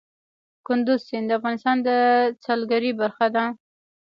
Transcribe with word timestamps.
کندز 0.67 0.99
سیند 1.07 1.27
د 1.31 1.35
افغانستان 1.39 1.77
د 1.87 1.89
سیلګرۍ 2.43 2.91
برخه 3.01 3.27
ده. 3.35 3.43